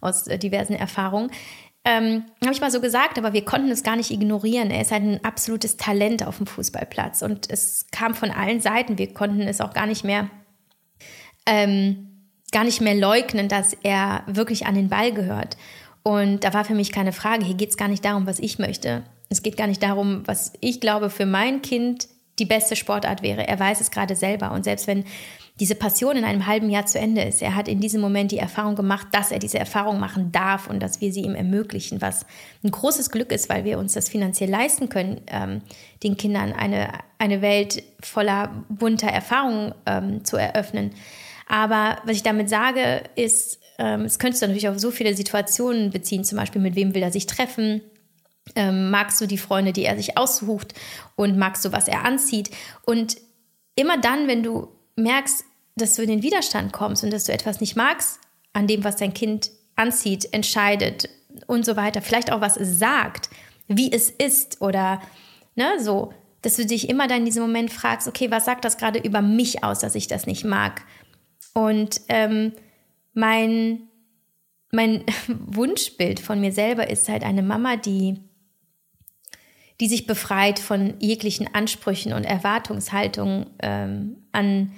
[0.00, 1.30] aus äh, diversen Erfahrungen.
[1.88, 4.72] Ähm, habe ich mal so gesagt, aber wir konnten es gar nicht ignorieren.
[4.72, 8.98] Er ist halt ein absolutes Talent auf dem Fußballplatz und es kam von allen Seiten.
[8.98, 10.28] Wir konnten es auch gar nicht mehr,
[11.46, 15.56] ähm, gar nicht mehr leugnen, dass er wirklich an den Ball gehört.
[16.02, 17.44] Und da war für mich keine Frage.
[17.44, 19.04] Hier geht es gar nicht darum, was ich möchte.
[19.28, 22.08] Es geht gar nicht darum, was ich glaube für mein Kind
[22.40, 23.46] die beste Sportart wäre.
[23.46, 24.50] Er weiß es gerade selber.
[24.50, 25.04] Und selbst wenn
[25.58, 27.40] diese Passion in einem halben Jahr zu Ende ist.
[27.40, 30.80] Er hat in diesem Moment die Erfahrung gemacht, dass er diese Erfahrung machen darf und
[30.80, 32.26] dass wir sie ihm ermöglichen, was
[32.62, 35.62] ein großes Glück ist, weil wir uns das finanziell leisten können, ähm,
[36.02, 36.88] den Kindern eine,
[37.18, 40.90] eine Welt voller bunter Erfahrungen ähm, zu eröffnen.
[41.48, 46.24] Aber was ich damit sage, ist, ähm, es könnte natürlich auf so viele Situationen beziehen,
[46.24, 47.80] zum Beispiel mit wem will er sich treffen,
[48.54, 50.74] ähm, magst du die Freunde, die er sich aussucht
[51.14, 52.50] und magst du, was er anzieht.
[52.84, 53.16] Und
[53.74, 55.44] immer dann, wenn du merkst,
[55.76, 58.18] dass du in den Widerstand kommst und dass du etwas nicht magst
[58.52, 61.08] an dem, was dein Kind anzieht, entscheidet
[61.46, 63.28] und so weiter, vielleicht auch was es sagt,
[63.68, 65.02] wie es ist oder
[65.54, 68.78] ne, so, dass du dich immer dann in diesem Moment fragst, okay, was sagt das
[68.78, 70.82] gerade über mich aus, dass ich das nicht mag?
[71.52, 72.52] Und ähm,
[73.12, 73.88] mein,
[74.72, 78.20] mein Wunschbild von mir selber ist halt eine Mama, die,
[79.80, 84.72] die sich befreit von jeglichen Ansprüchen und Erwartungshaltungen ähm, an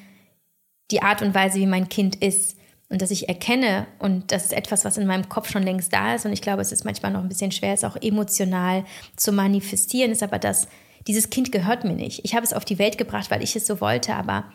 [0.91, 2.57] die Art und Weise, wie mein Kind ist.
[2.91, 6.15] Und dass ich erkenne und das ist etwas, was in meinem Kopf schon längst da
[6.15, 6.25] ist.
[6.25, 10.11] Und ich glaube, es ist manchmal noch ein bisschen schwer, es auch emotional zu manifestieren,
[10.11, 10.69] ist aber das,
[11.07, 12.25] dieses Kind gehört mir nicht.
[12.25, 14.51] Ich habe es auf die Welt gebracht, weil ich es so wollte, aber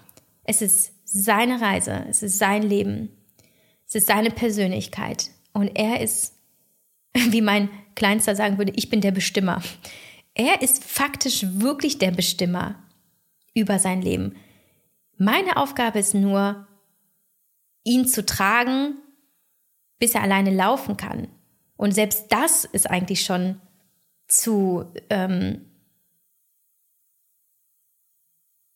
[0.46, 3.10] es ist seine Reise, es ist sein Leben,
[3.88, 5.30] es ist seine Persönlichkeit.
[5.54, 6.34] Und er ist,
[7.14, 9.62] wie mein Kleinster sagen würde, ich bin der Bestimmer.
[10.34, 12.76] Er ist faktisch wirklich der Bestimmer
[13.54, 14.36] über sein Leben.
[15.18, 16.68] Meine Aufgabe ist nur,
[17.84, 18.98] ihn zu tragen,
[20.00, 21.28] bis er alleine laufen kann.
[21.76, 23.62] Und selbst das ist eigentlich schon
[24.28, 25.66] zu ähm,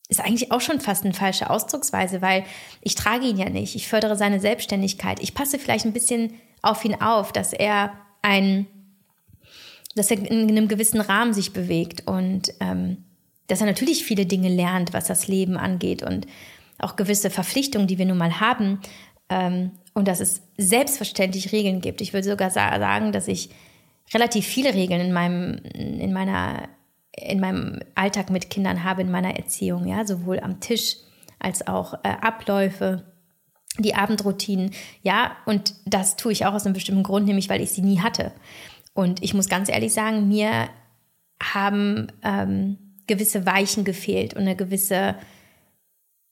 [0.10, 2.46] ist eigentlich auch schon fast eine falsche Ausdrucksweise, weil
[2.82, 3.76] ich trage ihn ja nicht.
[3.76, 5.22] Ich fördere seine Selbstständigkeit.
[5.22, 8.68] Ich passe vielleicht ein bisschen auf ihn auf, dass er ein,
[9.96, 13.04] dass er in einem gewissen Rahmen sich bewegt und ähm,
[13.48, 16.28] dass er natürlich viele Dinge lernt, was das Leben angeht und
[16.80, 18.80] auch gewisse Verpflichtungen, die wir nun mal haben.
[19.30, 22.02] Ähm, und dass es selbstverständlich Regeln gibt.
[22.02, 23.50] Ich würde sogar sagen, dass ich
[24.14, 26.70] relativ viele Regeln in meinem, in meiner
[27.18, 30.98] in meinem Alltag mit Kindern habe, in meiner Erziehung, ja, sowohl am Tisch
[31.40, 33.04] als auch äh, Abläufe,
[33.80, 37.72] die Abendroutinen, ja, und das tue ich auch aus einem bestimmten Grund, nämlich weil ich
[37.72, 38.32] sie nie hatte.
[38.94, 40.70] Und ich muss ganz ehrlich sagen, mir
[41.42, 42.78] haben ähm,
[43.08, 45.16] gewisse Weichen gefehlt und eine gewisse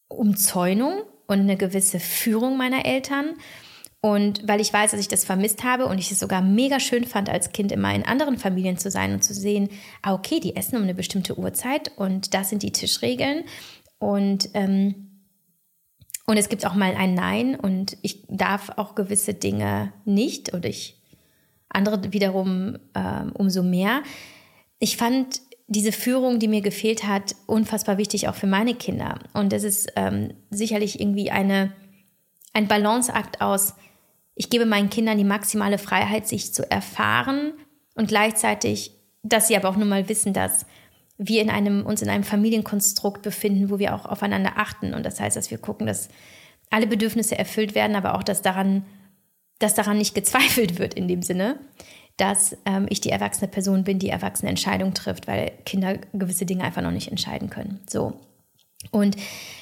[0.08, 3.36] Umzäunung und eine gewisse Führung meiner Eltern.
[4.02, 7.06] Und weil ich weiß, dass ich das vermisst habe und ich es sogar mega schön
[7.06, 9.70] fand, als Kind immer in anderen Familien zu sein und zu sehen,
[10.04, 13.46] ah, okay, die essen um eine bestimmte Uhrzeit und das sind die Tischregeln.
[13.98, 15.24] Und, ähm,
[16.28, 20.70] und es gibt auch mal ein Nein und ich darf auch gewisse Dinge nicht oder
[20.70, 21.02] ich
[21.70, 24.04] andere wiederum ähm, umso mehr.
[24.78, 29.19] Ich fand diese Führung, die mir gefehlt hat, unfassbar wichtig auch für meine Kinder.
[29.34, 31.73] Und es ist ähm, sicherlich irgendwie eine,
[32.54, 33.73] ein Balanceakt aus,
[34.36, 37.54] ich gebe meinen Kindern die maximale Freiheit, sich zu erfahren
[37.95, 38.91] und gleichzeitig,
[39.23, 40.65] dass sie aber auch nun mal wissen, dass
[41.17, 44.93] wir in einem, uns in einem Familienkonstrukt befinden, wo wir auch aufeinander achten.
[44.93, 46.10] Und das heißt, dass wir gucken, dass
[46.69, 48.86] alle Bedürfnisse erfüllt werden, aber auch, dass daran,
[49.60, 51.60] dass daran nicht gezweifelt wird in dem Sinne,
[52.17, 56.63] dass ähm, ich die erwachsene Person bin, die erwachsene Entscheidung trifft, weil Kinder gewisse Dinge
[56.63, 57.82] einfach noch nicht entscheiden können.
[57.89, 58.13] So.
[58.91, 59.17] Und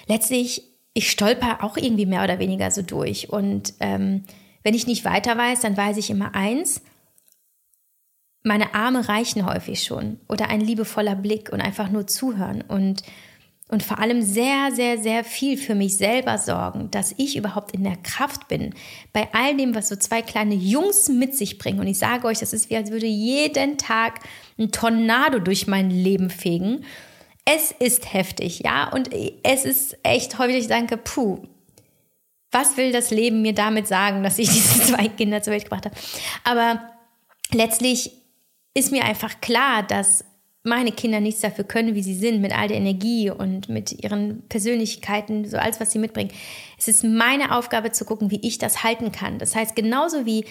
[0.07, 0.63] letztlich,
[0.93, 3.29] ich stolper auch irgendwie mehr oder weniger so durch.
[3.29, 4.23] Und ähm,
[4.63, 6.81] wenn ich nicht weiter weiß, dann weiß ich immer eins,
[8.43, 13.03] meine Arme reichen häufig schon oder ein liebevoller Blick und einfach nur zuhören und,
[13.73, 17.83] und vor allem sehr, sehr, sehr viel für mich selber sorgen, dass ich überhaupt in
[17.83, 18.75] der Kraft bin.
[19.13, 21.79] Bei all dem, was so zwei kleine Jungs mit sich bringen.
[21.79, 24.19] Und ich sage euch, das ist wie, als würde jeden Tag
[24.59, 26.85] ein Tornado durch mein Leben fegen.
[27.45, 29.09] Es ist heftig, ja, und
[29.41, 31.39] es ist echt häufig, ich denke, puh,
[32.51, 35.85] was will das Leben mir damit sagen, dass ich diese zwei Kinder zur Welt gebracht
[35.85, 35.95] habe?
[36.43, 36.79] Aber
[37.51, 38.11] letztlich
[38.75, 40.23] ist mir einfach klar, dass
[40.63, 44.47] meine Kinder nichts dafür können, wie sie sind, mit all der Energie und mit ihren
[44.47, 46.31] Persönlichkeiten, so alles, was sie mitbringen.
[46.77, 49.39] Es ist meine Aufgabe zu gucken, wie ich das halten kann.
[49.39, 50.45] Das heißt, genauso wie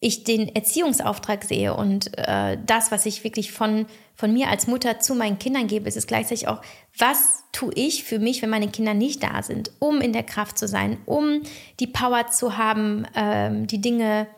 [0.00, 5.00] ich den Erziehungsauftrag sehe und äh, das, was ich wirklich von, von mir als Mutter
[5.00, 6.60] zu meinen Kindern gebe, ist es gleichzeitig auch,
[6.96, 10.56] was tue ich für mich, wenn meine Kinder nicht da sind, um in der Kraft
[10.56, 11.42] zu sein, um
[11.80, 14.28] die Power zu haben, ähm, die Dinge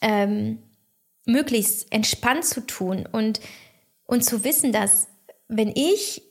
[0.00, 0.58] ähm,
[1.24, 3.40] möglichst entspannt zu tun und,
[4.10, 5.06] und zu wissen, dass
[5.46, 6.22] wenn ich,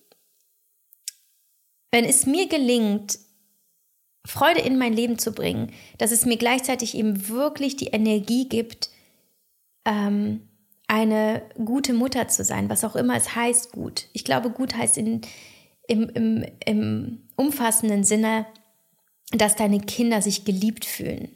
[1.92, 3.18] wenn es mir gelingt,
[4.26, 8.90] Freude in mein Leben zu bringen, dass es mir gleichzeitig eben wirklich die Energie gibt,
[9.86, 10.50] ähm,
[10.88, 14.08] eine gute Mutter zu sein, was auch immer es heißt, gut.
[14.12, 15.22] Ich glaube, gut heißt in,
[15.88, 18.46] im, im, im umfassenden Sinne,
[19.32, 21.30] dass deine Kinder sich geliebt fühlen,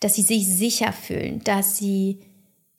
[0.00, 2.18] dass sie sich sicher fühlen, dass sie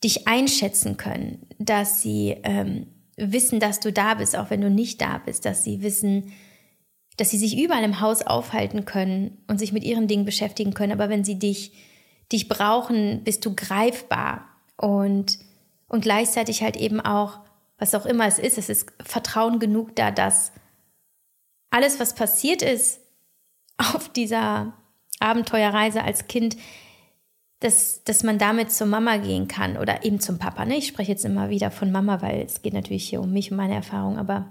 [0.04, 5.02] dich einschätzen können, dass sie ähm, wissen, dass du da bist, auch wenn du nicht
[5.02, 6.32] da bist, dass sie wissen,
[7.18, 10.94] dass sie sich überall im Haus aufhalten können und sich mit ihren Dingen beschäftigen können.
[10.94, 11.74] Aber wenn sie dich,
[12.32, 15.38] dich brauchen, bist du greifbar und,
[15.88, 17.40] und gleichzeitig halt eben auch,
[17.78, 20.54] was auch immer es ist, es ist Vertrauen genug da, dass
[21.72, 23.02] alles, was passiert ist
[23.78, 24.74] auf dieser
[25.20, 26.56] Abenteuerreise als Kind,
[27.60, 30.66] dass, dass man damit zur Mama gehen kann oder eben zum Papa.
[30.66, 30.78] Ne?
[30.78, 33.58] Ich spreche jetzt immer wieder von Mama, weil es geht natürlich hier um mich und
[33.58, 34.50] meine Erfahrung, aber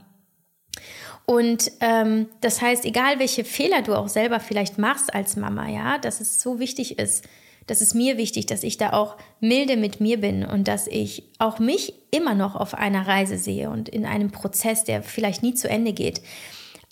[1.24, 5.98] und ähm, das heißt, egal welche Fehler du auch selber vielleicht machst als Mama, ja,
[5.98, 7.28] dass es so wichtig ist,
[7.66, 11.24] das ist mir wichtig, dass ich da auch milde mit mir bin und dass ich
[11.38, 15.52] auch mich immer noch auf einer Reise sehe und in einem Prozess, der vielleicht nie
[15.52, 16.22] zu Ende geht.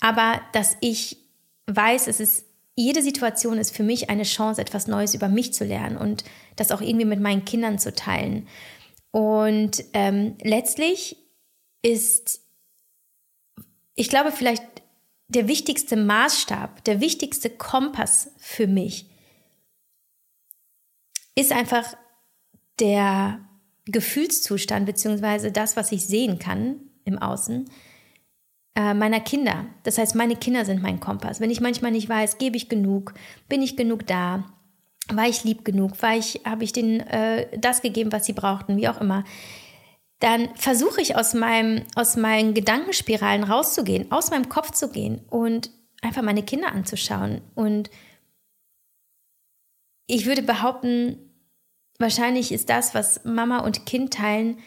[0.01, 1.17] Aber dass ich
[1.67, 2.46] weiß, es ist,
[2.77, 6.71] jede Situation ist für mich eine Chance, etwas Neues über mich zu lernen und das
[6.71, 8.47] auch irgendwie mit meinen Kindern zu teilen.
[9.11, 11.17] Und ähm, letztlich
[11.83, 12.47] ist
[13.97, 14.63] ich glaube, vielleicht
[15.29, 19.11] der wichtigste Maßstab, der wichtigste Kompass für mich
[21.35, 21.97] ist einfach
[22.79, 23.41] der
[23.87, 27.69] Gefühlszustand beziehungsweise das, was ich sehen kann im Außen
[28.77, 29.67] äh, meiner Kinder.
[29.83, 31.41] Das heißt, meine Kinder sind mein Kompass.
[31.41, 33.15] Wenn ich manchmal nicht weiß, gebe ich genug,
[33.49, 34.45] bin ich genug da,
[35.09, 38.89] war ich lieb genug, ich, habe ich denen äh, das gegeben, was sie brauchten, wie
[38.89, 39.25] auch immer
[40.21, 45.71] dann versuche ich aus, meinem, aus meinen Gedankenspiralen rauszugehen, aus meinem Kopf zu gehen und
[46.01, 47.43] einfach meine Kinder anzuschauen.
[47.55, 47.91] Und
[50.07, 51.19] ich würde behaupten,
[51.99, 54.59] wahrscheinlich ist das, was Mama und Kind teilen,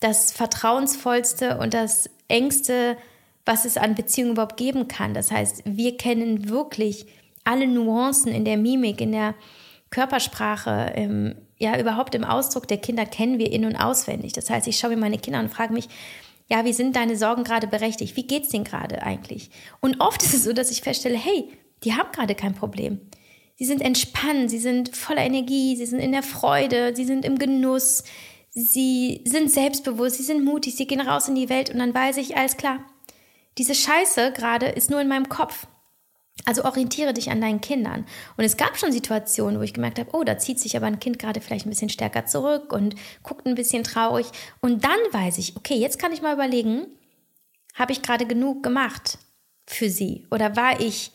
[0.00, 2.96] das vertrauensvollste und das engste,
[3.44, 5.14] was es an Beziehungen überhaupt geben kann.
[5.14, 7.06] Das heißt, wir kennen wirklich
[7.44, 9.34] alle Nuancen in der Mimik, in der
[9.90, 14.32] Körpersprache, im, ja, überhaupt im Ausdruck der Kinder kennen wir in- und auswendig.
[14.32, 15.88] Das heißt, ich schaue mir meine Kinder und frage mich,
[16.48, 18.16] ja, wie sind deine Sorgen gerade berechtigt?
[18.16, 19.50] Wie geht's denen gerade eigentlich?
[19.80, 21.48] Und oft ist es so, dass ich feststelle, hey,
[21.84, 23.00] die haben gerade kein Problem.
[23.56, 27.38] Sie sind entspannt, sie sind voller Energie, sie sind in der Freude, sie sind im
[27.38, 28.04] Genuss,
[28.50, 32.16] sie sind selbstbewusst, sie sind mutig, sie gehen raus in die Welt und dann weiß
[32.16, 32.80] ich, alles klar,
[33.60, 35.66] diese Scheiße gerade ist nur in meinem Kopf.
[36.46, 38.06] Also orientiere dich an deinen Kindern.
[38.38, 40.98] Und es gab schon Situationen, wo ich gemerkt habe, oh, da zieht sich aber ein
[40.98, 44.28] Kind gerade vielleicht ein bisschen stärker zurück und guckt ein bisschen traurig.
[44.62, 46.86] Und dann weiß ich, okay, jetzt kann ich mal überlegen,
[47.74, 49.18] habe ich gerade genug gemacht
[49.66, 50.26] für sie?
[50.30, 51.12] Oder war ich,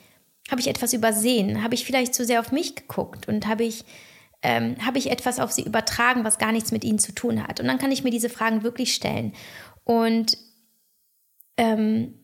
[0.51, 1.63] habe ich etwas übersehen?
[1.63, 3.85] Habe ich vielleicht zu sehr auf mich geguckt und habe ich,
[4.43, 7.59] ähm, habe ich etwas auf sie übertragen, was gar nichts mit ihnen zu tun hat?
[7.59, 9.33] Und dann kann ich mir diese Fragen wirklich stellen.
[9.83, 10.37] Und
[11.57, 12.19] ähm,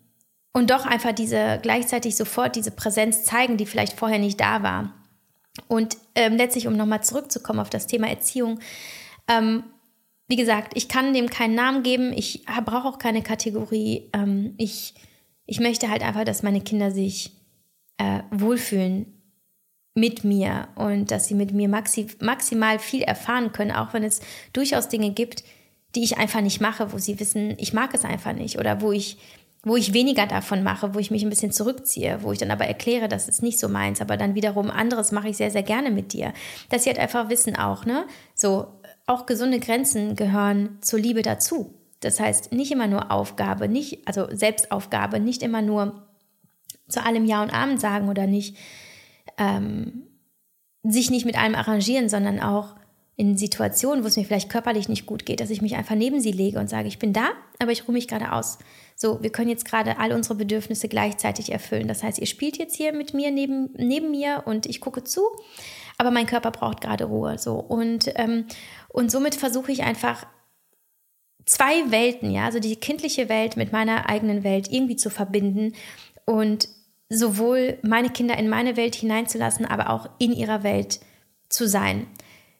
[0.53, 4.93] und doch einfach diese gleichzeitig sofort diese Präsenz zeigen, die vielleicht vorher nicht da war.
[5.67, 8.59] Und ähm, letztlich, um nochmal zurückzukommen auf das Thema Erziehung,
[9.27, 9.63] ähm,
[10.27, 14.09] wie gesagt, ich kann dem keinen Namen geben, ich brauche auch keine Kategorie.
[14.13, 14.93] Ähm, ich,
[15.45, 17.31] ich möchte halt einfach, dass meine Kinder sich
[17.97, 19.21] äh, wohlfühlen
[19.93, 24.21] mit mir und dass sie mit mir maxi maximal viel erfahren können, auch wenn es
[24.53, 25.43] durchaus Dinge gibt,
[25.95, 28.93] die ich einfach nicht mache, wo sie wissen, ich mag es einfach nicht oder wo
[28.93, 29.17] ich
[29.63, 32.65] wo ich weniger davon mache, wo ich mich ein bisschen zurückziehe, wo ich dann aber
[32.65, 35.91] erkläre, das ist nicht so meins, aber dann wiederum anderes mache ich sehr, sehr gerne
[35.91, 36.33] mit dir.
[36.69, 38.05] Dass sie halt einfach wissen auch, ne?
[38.33, 38.67] So,
[39.05, 41.75] auch gesunde Grenzen gehören zur Liebe dazu.
[41.99, 46.07] Das heißt, nicht immer nur Aufgabe, nicht, also Selbstaufgabe, nicht immer nur
[46.87, 48.57] zu allem Ja und Amen sagen oder nicht,
[49.37, 50.07] ähm,
[50.83, 52.75] sich nicht mit allem arrangieren, sondern auch
[53.15, 56.21] in Situationen, wo es mir vielleicht körperlich nicht gut geht, dass ich mich einfach neben
[56.21, 58.57] sie lege und sage, ich bin da, aber ich ruhe mich gerade aus.
[59.01, 61.87] So, wir können jetzt gerade all unsere Bedürfnisse gleichzeitig erfüllen.
[61.87, 65.23] Das heißt, ihr spielt jetzt hier mit mir neben, neben mir und ich gucke zu,
[65.97, 67.39] aber mein Körper braucht gerade Ruhe.
[67.39, 68.45] So und, ähm,
[68.89, 70.27] und somit versuche ich einfach
[71.47, 75.73] zwei Welten, ja, also die kindliche Welt mit meiner eigenen Welt irgendwie zu verbinden
[76.25, 76.69] und
[77.09, 80.99] sowohl meine Kinder in meine Welt hineinzulassen, aber auch in ihrer Welt
[81.49, 82.05] zu sein.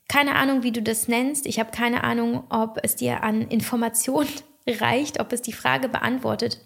[0.08, 1.46] Keine Ahnung, wie du das nennst.
[1.46, 4.28] Ich habe keine Ahnung, ob es dir an Informationen
[4.68, 6.60] reicht, ob es die Frage beantwortet.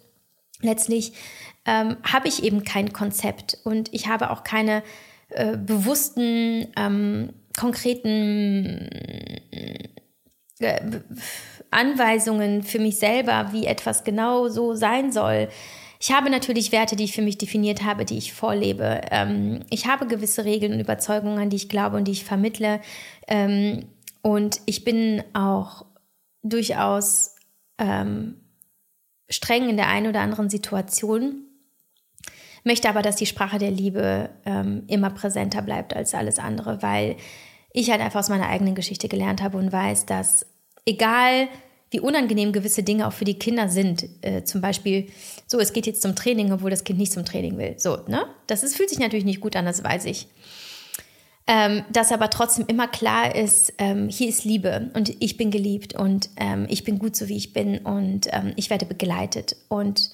[0.62, 1.13] Letztlich
[1.65, 4.84] ähm, habe ich eben kein Konzept und ich habe auch keine
[5.29, 8.89] äh, bewussten, ähm, konkreten
[10.60, 10.79] äh,
[11.71, 15.49] Anweisungen für mich selber, wie etwas genau so sein soll.
[15.99, 19.01] Ich habe natürlich Werte, die ich für mich definiert habe, die ich vorlebe.
[19.12, 22.79] Ähm, ich habe gewisse Regeln und Überzeugungen, an die ich glaube und die ich vermittle.
[23.27, 23.88] Ähm,
[24.21, 25.86] und ich bin auch
[26.43, 27.35] durchaus
[27.77, 28.35] ähm,
[29.29, 31.43] streng in der einen oder anderen Situation,
[32.63, 37.15] möchte aber, dass die Sprache der Liebe ähm, immer präsenter bleibt als alles andere, weil
[37.71, 40.45] ich halt einfach aus meiner eigenen Geschichte gelernt habe und weiß, dass
[40.85, 41.47] egal
[41.91, 45.07] wie unangenehm gewisse Dinge auch für die Kinder sind, äh, zum Beispiel,
[45.45, 47.75] so, es geht jetzt zum Training, obwohl das Kind nicht zum Training will.
[47.77, 48.25] So, ne?
[48.47, 50.27] Das ist, fühlt sich natürlich nicht gut an, das weiß ich
[51.47, 55.93] ähm, dass aber trotzdem immer klar ist, ähm, hier ist Liebe und ich bin geliebt
[55.93, 59.55] und ähm, ich bin gut so wie ich bin und ähm, ich werde begleitet.
[59.67, 60.10] Und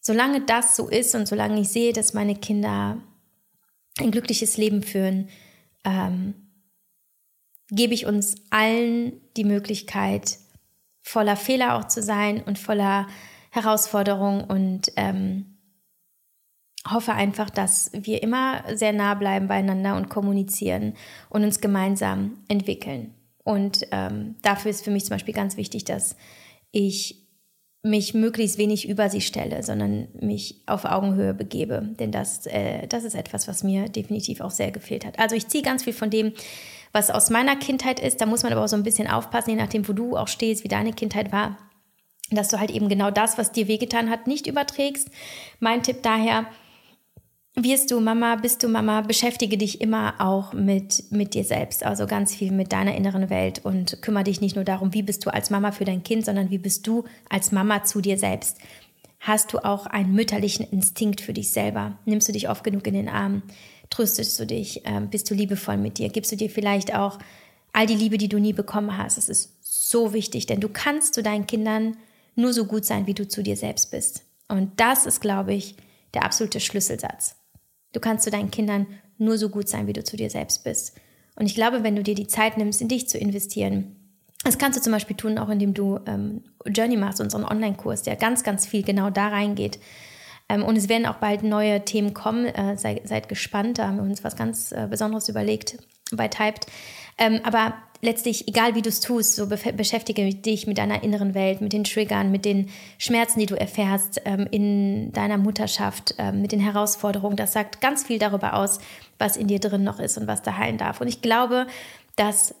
[0.00, 2.98] solange das so ist und solange ich sehe, dass meine Kinder
[3.98, 5.28] ein glückliches Leben führen,
[5.84, 6.34] ähm,
[7.70, 10.38] gebe ich uns allen die Möglichkeit,
[11.02, 13.08] voller Fehler auch zu sein und voller
[13.50, 15.53] Herausforderungen und ähm,
[16.88, 20.94] hoffe einfach, dass wir immer sehr nah bleiben beieinander und kommunizieren
[21.30, 23.14] und uns gemeinsam entwickeln.
[23.42, 26.16] Und ähm, dafür ist für mich zum Beispiel ganz wichtig, dass
[26.72, 27.24] ich
[27.82, 31.82] mich möglichst wenig über sie stelle, sondern mich auf Augenhöhe begebe.
[31.98, 35.18] Denn das, äh, das ist etwas, was mir definitiv auch sehr gefehlt hat.
[35.18, 36.32] Also ich ziehe ganz viel von dem,
[36.92, 38.22] was aus meiner Kindheit ist.
[38.22, 40.64] Da muss man aber auch so ein bisschen aufpassen, je nachdem, wo du auch stehst,
[40.64, 41.58] wie deine Kindheit war,
[42.30, 45.10] dass du halt eben genau das, was dir wehgetan hat, nicht überträgst.
[45.60, 46.46] Mein Tipp daher,
[47.56, 52.06] wirst du Mama, bist du Mama, beschäftige dich immer auch mit, mit dir selbst, also
[52.06, 55.32] ganz viel mit deiner inneren Welt und kümmere dich nicht nur darum, wie bist du
[55.32, 58.58] als Mama für dein Kind, sondern wie bist du als Mama zu dir selbst.
[59.20, 61.98] Hast du auch einen mütterlichen Instinkt für dich selber?
[62.04, 63.42] Nimmst du dich oft genug in den Arm?
[63.88, 64.82] Tröstest du dich?
[64.84, 66.08] Ähm, bist du liebevoll mit dir?
[66.08, 67.18] Gibst du dir vielleicht auch
[67.72, 69.16] all die Liebe, die du nie bekommen hast?
[69.16, 71.96] Es ist so wichtig, denn du kannst zu deinen Kindern
[72.34, 74.24] nur so gut sein, wie du zu dir selbst bist.
[74.48, 75.76] Und das ist, glaube ich,
[76.12, 77.36] der absolute Schlüsselsatz.
[77.94, 78.86] Du kannst zu deinen Kindern
[79.16, 80.94] nur so gut sein, wie du zu dir selbst bist.
[81.36, 83.96] Und ich glaube, wenn du dir die Zeit nimmst, in dich zu investieren,
[84.44, 88.16] das kannst du zum Beispiel tun, auch indem du ähm, Journey machst, unseren Online-Kurs, der
[88.16, 89.78] ganz, ganz viel genau da reingeht.
[90.48, 92.46] Ähm, und es werden auch bald neue Themen kommen.
[92.46, 95.78] Äh, sei, seid gespannt, da haben wir uns was ganz äh, Besonderes überlegt
[96.12, 96.66] bei Typed.
[97.18, 101.60] Ähm, aber letztlich, egal wie du es tust, so beschäftige dich mit deiner inneren Welt,
[101.60, 106.52] mit den Triggern, mit den Schmerzen, die du erfährst ähm, in deiner Mutterschaft, ähm, mit
[106.52, 107.36] den Herausforderungen.
[107.36, 108.78] Das sagt ganz viel darüber aus,
[109.18, 111.00] was in dir drin noch ist und was da heilen darf.
[111.00, 111.66] Und ich glaube,
[112.16, 112.54] dass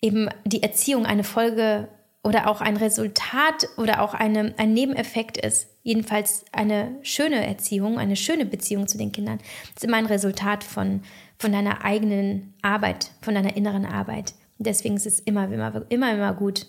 [0.00, 1.88] eben die Erziehung eine Folge
[2.24, 5.68] oder auch ein Resultat oder auch eine, ein Nebeneffekt ist.
[5.82, 9.40] Jedenfalls eine schöne Erziehung, eine schöne Beziehung zu den Kindern,
[9.74, 11.02] ist immer ein Resultat von,
[11.42, 14.34] von deiner eigenen Arbeit, von deiner inneren Arbeit.
[14.58, 16.66] deswegen ist es immer, immer, immer, immer gut,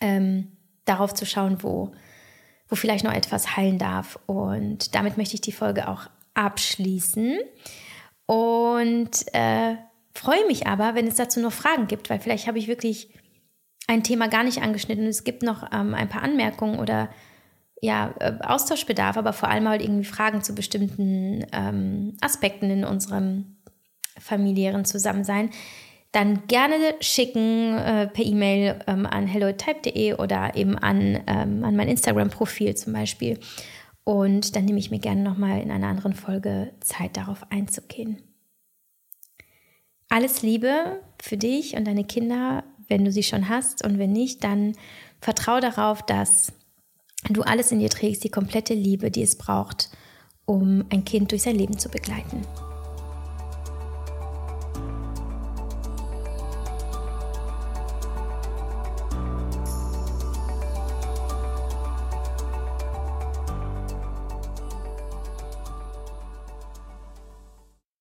[0.00, 0.52] ähm,
[0.84, 1.92] darauf zu schauen, wo,
[2.68, 4.18] wo vielleicht noch etwas heilen darf.
[4.26, 7.38] Und damit möchte ich die Folge auch abschließen.
[8.26, 9.76] Und äh,
[10.16, 13.08] Freue mich aber, wenn es dazu noch Fragen gibt, weil vielleicht habe ich wirklich
[13.88, 17.10] ein Thema gar nicht angeschnitten und es gibt noch ähm, ein paar Anmerkungen oder
[17.82, 23.53] ja, äh, Austauschbedarf, aber vor allem halt irgendwie Fragen zu bestimmten ähm, Aspekten in unserem
[24.18, 25.50] familiären Zusammensein,
[26.12, 31.88] dann gerne schicken äh, per E-Mail ähm, an hellotype.de oder eben an, ähm, an mein
[31.88, 33.40] Instagram-Profil zum Beispiel.
[34.04, 38.22] Und dann nehme ich mir gerne nochmal in einer anderen Folge Zeit, darauf einzugehen.
[40.08, 43.84] Alles Liebe für dich und deine Kinder, wenn du sie schon hast.
[43.84, 44.74] Und wenn nicht, dann
[45.20, 46.52] vertraue darauf, dass
[47.28, 49.90] du alles in dir trägst, die komplette Liebe, die es braucht,
[50.44, 52.42] um ein Kind durch sein Leben zu begleiten.